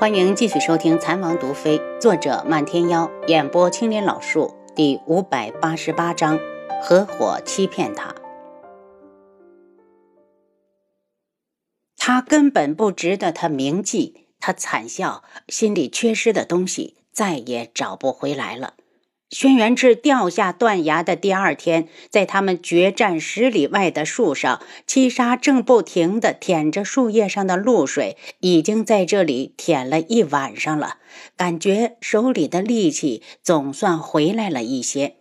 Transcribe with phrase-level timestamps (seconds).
[0.00, 6.40] 欢迎继续收听《残王毒妃》，作者漫天妖，演播青莲老树，第五百八十八章：
[6.80, 8.14] 合伙欺骗他。
[11.98, 14.28] 他根本不值得他铭记。
[14.40, 18.76] 他惨笑，心里缺失的东西再也找不回来了。
[19.30, 30.96] 轩辕志掉下断崖的第二天，在他们决战十里外的树上，七杀正不停地舔着树叶上的露水，已经在这里舔了一晚上了，
[31.36, 35.14] 感觉手里的力气总算回来了一些。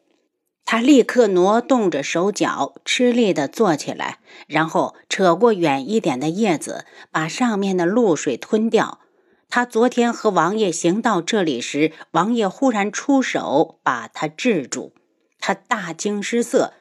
[0.66, 4.17] 他立刻挪动着手脚，吃力地坐起来，
[4.48, 9.00] 然后扯过远一点的叶子，把上面的露水吞掉。
[9.49, 14.94] 他昨天和王爷行到这里时，王爷忽然出手把他制住，
[15.39, 16.73] 他大惊失色。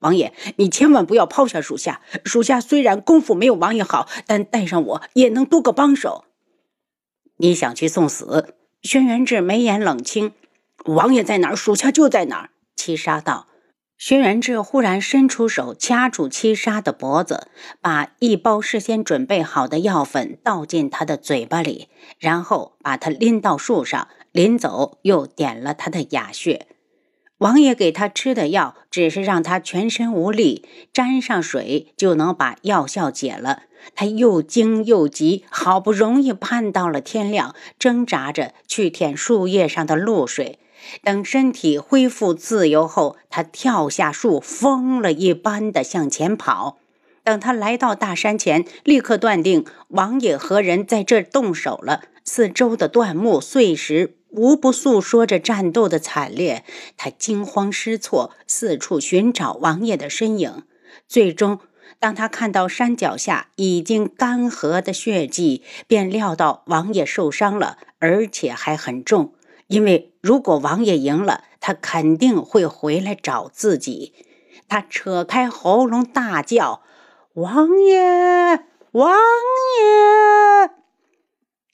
[0.00, 2.00] 王爷，你千万不要抛下属下。
[2.24, 6.24] 属下虽然功夫没有王爷好，但带上我也能多个帮手。
[7.36, 8.54] 你想去送死？
[8.82, 10.32] 轩辕志眉眼冷清。
[10.86, 12.50] 王爷在哪儿，属下就在哪儿。
[12.74, 13.46] 七杀道。
[13.98, 17.48] 轩辕志忽然伸出手掐住七杀的脖子，
[17.80, 21.88] 把一包事先准备好的药粉倒进他的嘴巴里，
[22.20, 24.06] 然后把他拎到树上。
[24.30, 26.68] 临走又点了他的哑穴。
[27.38, 33.62] 王爷给他吃的药只是让他全身无力，沾上水就能把药效解了。
[33.96, 40.60] 他又惊又急，好不容易盼到了天亮，挣扎着去舔树叶上的露水。
[41.02, 46.78] 等身体恢复自由后，他跳下树，疯了一般的向前跑。
[47.24, 52.04] 等他来到大山前，立刻断定王爷和人在这动手了。
[52.24, 56.64] 四周的断木碎石无不诉说着战斗的惨烈。
[56.96, 60.62] 他惊慌失措，四处寻找王爷的身影。
[61.06, 61.60] 最终，
[61.98, 69.32] 当他看到山脚下已经干涸的血迹，便料到王爷受伤了，而且还很重。
[69.68, 74.12] 因为如果王爷赢了，他肯定会回来找自己。
[74.66, 76.82] 他扯开喉咙大叫
[77.34, 79.16] ：“王爷，王
[79.80, 80.70] 爷！”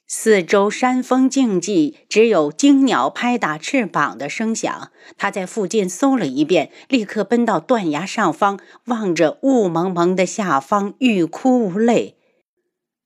[0.07, 4.93] 四周山峰静寂，只有惊鸟拍打翅膀的声响。
[5.17, 12.17] 他在附近搜了一遍，立刻奔到断崖上方，望着雾蒙蒙的下方，欲哭无泪。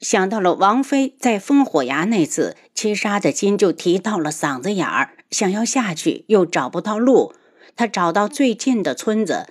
[0.00, 7.34] 想到了王妃在烽火崖那次，七杀的心就提到了嗓子眼儿，想要下去又找不到路。
[7.74, 9.46] 他找到最近的村子，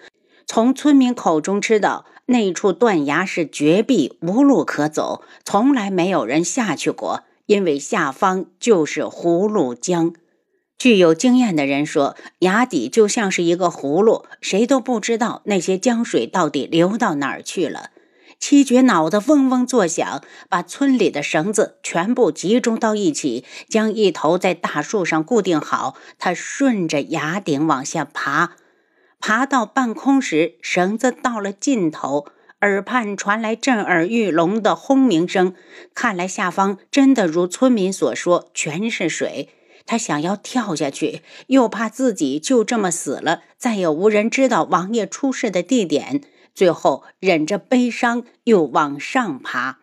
[0.46, 10.14] 从村民口中知道那处断崖是绝壁，无路可走，从来没有人下去过，因为下方就是葫芦江。
[10.78, 17.90] 具有经验的人说，崖底就像是一个葫芦，谁都不知道那些江水到底流到哪儿去了。
[18.40, 25.96] 七绝脑子嗡嗡作响，把村里的绳子全部集中到一起，将一头在大树上固定好。
[26.20, 28.52] 他顺着崖顶往下爬，
[29.20, 32.28] 爬到半空时，绳子到了尽头，
[32.62, 35.56] 耳畔传来震耳欲聋的轰鸣声。
[35.94, 39.50] 看来下方真的如村民所说，全是水。
[39.86, 46.22] 他想要跳下去，又怕自己就这么死了，再也无人知道王爷出事的地点。
[46.58, 49.78] 最后忍着悲伤，又往上爬。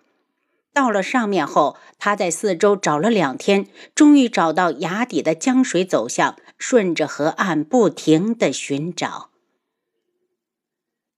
[0.72, 9.30] 到了上面后，他在四周找了两天，终于找到崖底的江水走向，顺着河岸不停地寻找。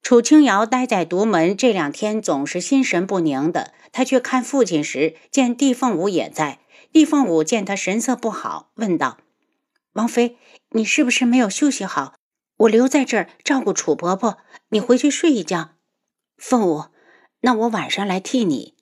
[0.03, 3.73] 楚清瑶待在独门这两天，总是心神不宁的。
[3.91, 6.59] 他去看父亲时，见帝凤舞也在。
[6.93, 9.17] 帝凤舞见他神色不好，问道
[9.93, 10.37] ：“王妃，
[10.69, 12.16] 你是不是没有休息好？
[12.57, 14.37] 我留在这儿照顾楚婆婆。”
[14.69, 15.75] 你回去睡一觉，
[16.37, 16.87] 凤舞，
[17.39, 18.73] 那我晚上来替你。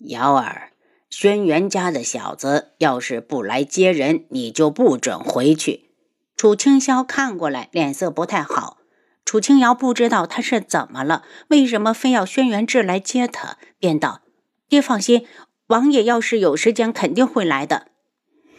[0.00, 0.72] 瑶儿，
[1.08, 5.90] 轩辕家的小子要是不来接人，你就不准回去。
[6.36, 8.78] 楚清霄看过来，脸色不太好。
[9.24, 14.22] 楚清瑶不知道他是怎么了，为什么非要轩辕志来接他，便道
[14.68, 15.24] ：“爹放心，
[15.68, 17.92] 王爷要是有时间，肯定会来的。”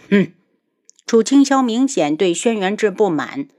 [0.10, 0.32] 哼！
[1.06, 3.50] 楚清霄明显对轩辕志不满。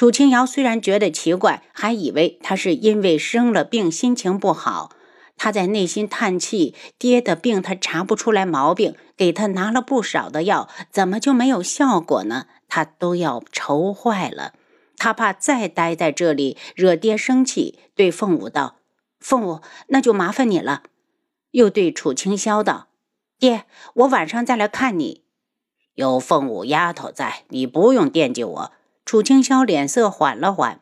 [0.00, 4.96] 楚清瑶虽然觉得奇怪，还以为他是因为生了病，心情不好。
[5.36, 12.46] 他在内心叹气：爹的病他查不出来毛病，给他拿了不少的药，怎么就没有效果呢？
[12.66, 14.54] 他都要愁坏了。
[14.96, 18.76] 他怕再待在这里惹爹生气，对凤舞道
[19.20, 20.84] ：“凤舞，那就麻烦你了。”
[21.52, 22.88] 又对楚清霄道
[23.38, 25.24] ：“爹，我晚上再来看你。
[25.92, 28.72] 有凤舞丫头在，你不用惦记我。”
[29.10, 30.78] 楚清霄脸色缓了缓。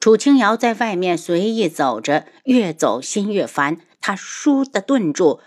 [0.00, 3.82] 楚清瑶在外面随意走着，越走心越烦。
[4.00, 5.40] 他倏地顿住，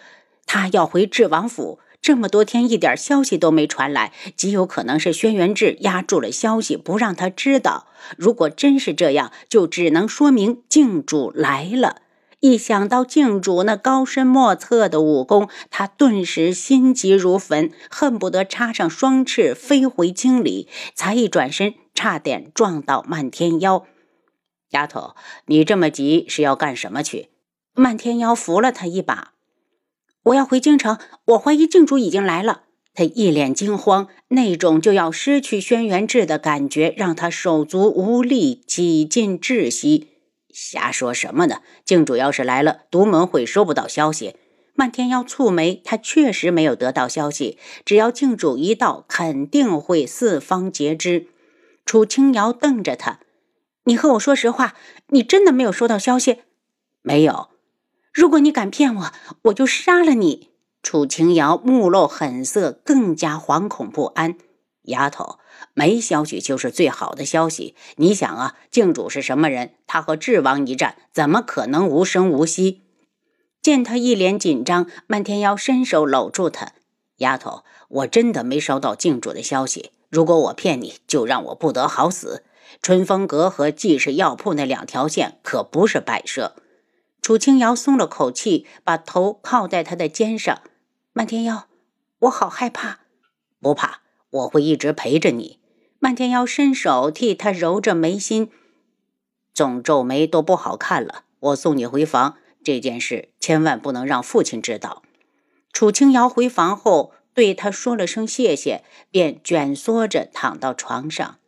[0.45, 1.79] 他要回智王府。
[2.03, 7.87] 这么多天一点消息都没传来，极有可能是轩辕志压住了消息，不让他知道。
[8.15, 12.03] 如果真是这样，就只能说明靖主来了。
[12.39, 20.67] 一想到靖主那高深莫测的武功，他顿时心急如焚，恨不得插上双翅飞回京里。
[20.93, 23.85] 才一转身，差点撞到漫天妖。
[24.69, 25.15] 丫头，
[25.47, 27.29] 你这么急是要干什么去？
[27.73, 29.33] 漫天妖扶了他一把。
[30.23, 32.63] 我要回京城，我怀疑靖主已经来了。
[32.93, 40.16] 他一脸惊慌，那种就要失去轩辕志的感觉让他手足无力，几近窒息。
[40.59, 41.61] 瞎说什么呢？
[41.85, 44.35] 靖主要是来了，独门会收不到消息。
[44.73, 47.59] 漫天妖蹙眉，他确实没有得到消息。
[47.85, 51.27] 只要靖主一到，肯定会四方皆知。
[51.85, 53.19] 楚清瑶瞪着他
[53.85, 54.73] ：“你和我说实话，
[55.09, 56.41] 你真的没有收到消息？
[57.03, 57.49] 没有。”
[58.11, 59.11] 如果你敢骗我，
[59.43, 60.49] 我就杀了你！
[60.81, 64.35] 楚清瑶目露狠色，更加惶恐不安。
[64.85, 65.37] 丫头，
[65.77, 67.75] 没消息就是最好的消息。
[67.97, 69.75] 你想啊，靖主是什么人？
[69.85, 72.81] 他和智王一战，怎么可能无声无息？
[73.61, 76.73] 见他一脸紧张，漫天妖伸手搂住他。
[77.17, 79.91] 丫头，我真的没收到靖主的消息。
[80.09, 82.43] 如果我骗你，就让我不得好死。
[82.81, 86.55] 春风阁和济世药铺那两条线可不是摆设。
[87.21, 90.59] 楚清瑶松了口气，把头靠在他的肩上。
[91.13, 91.67] 漫天妖，
[92.21, 93.01] 我好害怕。
[93.61, 94.01] 不怕，
[94.31, 95.59] 我会一直陪着你。
[96.07, 98.49] 漫天妖伸手替他揉着眉心，
[99.53, 101.25] 总皱眉都不好看了。
[101.39, 105.03] 我送你回房，这件事千万不能让父亲知道。
[105.73, 111.39] 楚清瑶回房后，对他说了声谢谢，便蜷缩着躺到床上。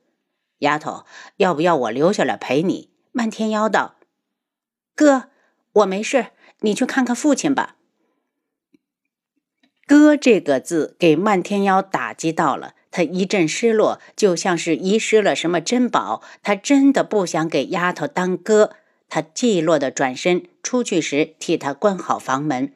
[0.58, 1.06] 丫头，
[1.38, 2.90] 要不要我留下来陪你？
[3.14, 3.96] 漫天妖道
[4.94, 5.30] ：“哥。”
[5.72, 7.78] 我没事，你去看看父亲吧。
[9.88, 16.22] 哥这个字给漫天妖打击到了，他一阵失落，就像是遗失了什么珍宝。
[16.42, 18.72] 他真的不想给丫头当哥。
[19.08, 22.74] 他寂落的转身出去时，替他关好房门。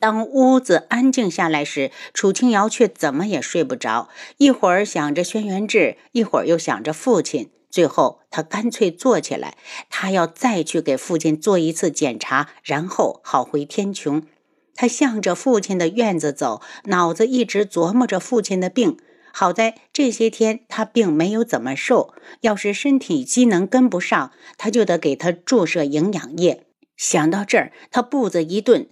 [0.00, 7.50] 当屋子安静下来时，楚清瑶却怎么也睡不着，一会儿想着轩辕志，一会儿又想着父亲。
[7.70, 9.56] 最后，他干脆坐起来，
[9.88, 14.24] 他要再去给父亲做一次检查，然后好回天穹。
[14.74, 18.96] 他向着父亲的院子走，脑子一直琢磨着父亲的病。
[19.34, 26.66] 好在这些天他并没有怎么瘦，要是身体机能跟不上，他就得给他注射营养液。
[26.96, 28.88] 想到这儿，他步子一顿，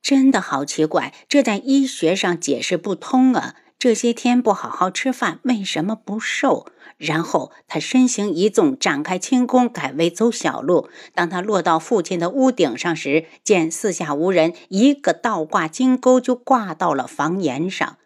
[0.00, 3.56] 真的好奇怪，这在医学上解释不通啊！
[3.78, 6.66] 这些天不好好吃饭，为什么不瘦？
[7.04, 10.88] 然后他身形一纵，展开轻功，改为走小路。
[11.14, 17.98] 当他落到父亲的屋顶上时，见四下无人，一个倒挂金钩就挂到了房檐上。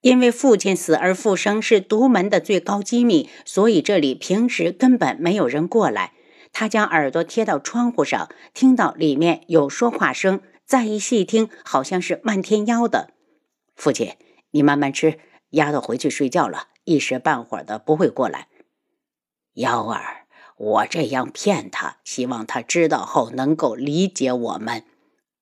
[0.00, 6.12] 因为父亲死而复生是独门的最高机密，所以这里平时根本没有人过来。
[6.52, 13.10] 他将耳朵贴到窗户上，听到里面有说话声，再一细听，好像是漫天妖的。
[13.76, 14.14] 父亲。
[14.54, 15.18] 你慢慢吃，
[15.52, 18.48] 丫头回去睡觉了，一时半会儿的不会过来。
[19.54, 20.26] 幺儿，
[20.56, 24.84] 我这样骗他，希望他知道后能够理解我们。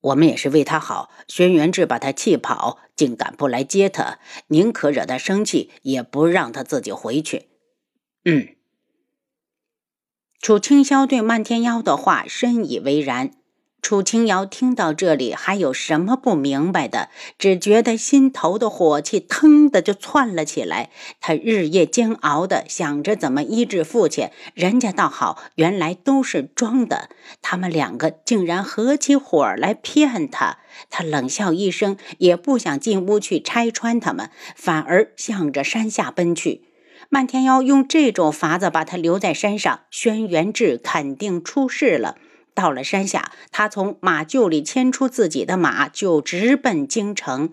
[0.01, 1.11] 我们也是为他好。
[1.27, 7.49] 轩辕志把他气跑，竟敢不来接他，宁可惹他生气，也不让他自己回去。
[8.25, 8.55] 嗯。
[10.39, 13.31] 楚清霄对漫天妖的话深以为然。
[13.81, 17.09] 楚清瑶听到这里，还有什么不明白的？
[17.39, 20.91] 只觉得心头的火气腾的就窜了起来。
[21.19, 27.09] 他日夜煎熬的想着怎么医治父亲，人家倒好，原来都是装的。
[27.41, 30.59] 他们两个竟然合起伙来骗他。
[30.91, 36.61] 他冷笑一声，也不想进屋去拆穿他们，反而向着山下奔去。
[37.09, 42.15] 漫天妖用这种法子把他留在山上，轩辕志肯定出事了。
[42.53, 47.49] 到了山下，他从马厩里牵出自己的马，就直奔京城。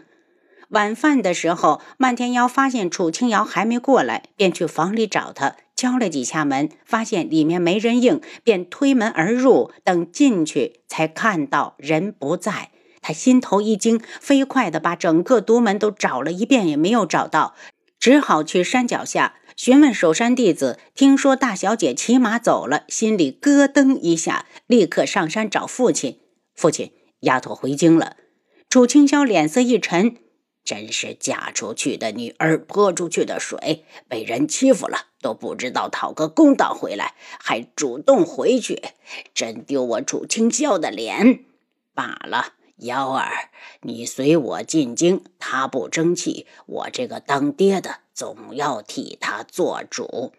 [0.70, 9.72] 晚饭的时候，漫天妖发现楚清瑶还没过来，便去房里找他，敲了几下门，发现里面没人应，便推门而入。
[9.82, 17.54] 等进去，才看到人不在，他心头一惊，飞快地把整个独门都找了一遍，也没有找到，
[17.98, 19.36] 只好去山脚下。
[19.58, 26.20] 询问守山弟子，听说大小姐骑马走了，心里咯噔一下，立刻上山找父亲。
[26.54, 28.16] 父亲，丫头回京了。
[28.68, 30.16] 楚清霄脸色一沉，
[30.62, 38.80] 真是嫁出去的女儿泼出去的水，被人欺负了都不知道讨个公道回来，还主动回去，
[39.34, 41.40] 真丢我楚清霄的脸。
[41.92, 43.50] 罢了，幺儿，
[43.82, 50.32] 你随我进京，他不争气，我这个当爹的总要替他做主。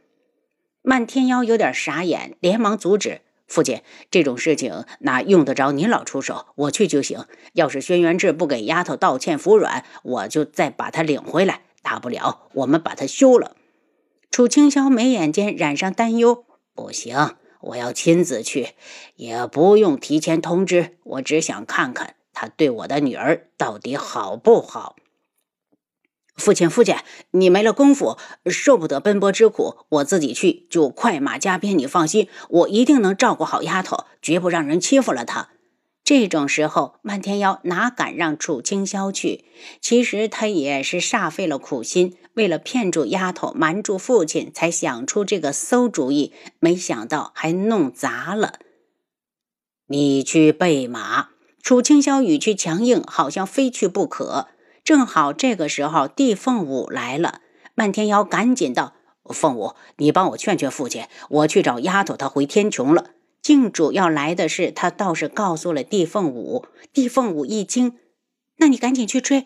[0.81, 3.81] 漫天妖有点傻眼，连忙阻止父亲
[4.11, 6.47] ：“这种事情哪用得着您老出手？
[6.55, 7.23] 我去就行。
[7.53, 11.61] 要是轩辕志不给丫头道歉服软，我就再把她领回来。
[11.81, 13.55] 大不了我们把她休了。”
[14.29, 16.43] 楚清霄眉眼间染上担忧
[16.75, 18.75] ：“不行，我要亲自去，
[19.15, 20.97] 也不用提前通知。
[21.03, 24.95] 我只想看看。”他对我的女儿到底好不好？
[26.39, 26.95] 父亲，父亲，
[27.31, 28.17] 你没了功夫，
[28.49, 31.77] 受不得奔波之苦，我自己去就快马加鞭。
[31.77, 35.49] 你放心，我一定能照顾好丫头，绝不让人欺负了她。
[36.03, 39.45] 这种时候，漫天妖哪敢让楚清霄去？
[39.79, 46.33] 其实他也是煞费了苦心，为了骗住丫头，瞒住父亲，才想出这个馊主意。
[46.59, 48.57] 没想到还弄砸了。
[49.87, 51.29] 你去备马。
[51.61, 54.47] 楚清霄语气强硬，好像非去不可。
[54.89, 57.41] 正好这个时候，帝凤舞来了。
[57.75, 58.93] 漫天妖赶紧道
[59.29, 66.65] ：“凤舞，你帮我劝劝父亲，我去找丫头，她回天穹了。”靖主要来的事，他倒是告诉了帝凤舞。
[66.91, 67.99] 帝凤舞一惊
[68.57, 69.45] ：“那你赶紧去追。”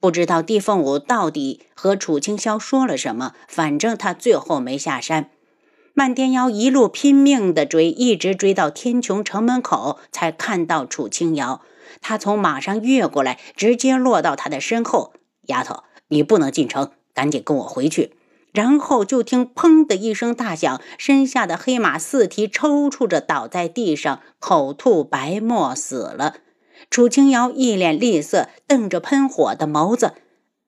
[0.00, 5.30] 不知道帝凤舞到底和楚清霄说了什么，反正他最后没下山。
[5.94, 11.60] 漫天妖一路拼命地追，一直追到天穹城门口，才看到楚清瑶。
[12.00, 15.12] 他从马上越过来，直接落到他的身后。
[15.46, 18.16] 丫头，你不能进城，赶紧跟我回去。
[18.52, 26.36] 然后就听“砰”的一声大响，身下的黑马四蹄抽搐着倒在地上，口吐白沫死了。
[26.90, 30.14] 楚清瑶一脸厉色，瞪着喷火的眸子：“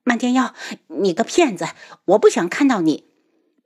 [0.05, 0.55] 漫天妖，
[0.87, 1.67] 你个骗子！
[2.05, 3.07] 我不想看到你。”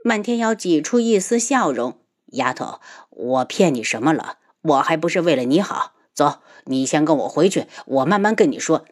[0.02, 1.98] 漫天妖挤出一丝笑容
[2.32, 4.36] ：“丫头，我骗你什么了？
[4.62, 5.92] 我还不是为了你好。
[6.16, 8.86] 走，你先跟我回去，我慢慢跟你说。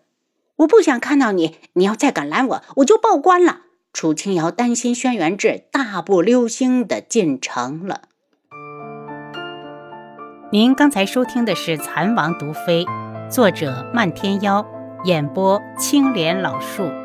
[0.56, 3.62] 我不想看到你，你要再敢拦我，我就报官了。”
[3.94, 8.02] 楚青瑶担心轩辕志大步流星的进城了。
[10.52, 12.84] 您刚才收听的是《蚕王毒妃》，
[13.30, 14.66] 作者漫天妖，
[15.04, 17.03] 演播青莲老树。